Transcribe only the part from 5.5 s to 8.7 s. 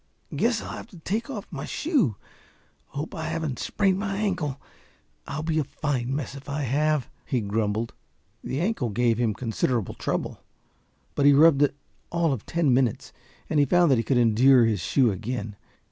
in a fine mess if I have," he grumbled. The